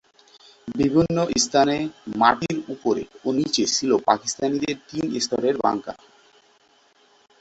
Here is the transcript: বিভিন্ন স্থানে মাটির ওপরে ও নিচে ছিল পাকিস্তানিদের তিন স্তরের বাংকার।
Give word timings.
বিভিন্ন 0.75 1.17
স্থানে 1.37 1.75
মাটির 2.17 2.57
ওপরে 2.69 3.03
ও 3.25 3.37
নিচে 3.37 3.63
ছিল 3.75 3.91
পাকিস্তানিদের 4.09 4.75
তিন 4.89 5.05
স্তরের 5.19 5.55
বাংকার। 5.57 5.97